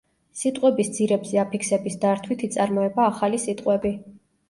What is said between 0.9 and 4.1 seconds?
ძირებზე აფიქსების დართვით იწარმოება ახალი სიტყვები.